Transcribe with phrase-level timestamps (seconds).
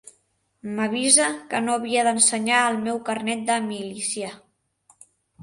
[0.77, 4.35] M'avisà que no havia d'ensenyar el meu carnet de milicià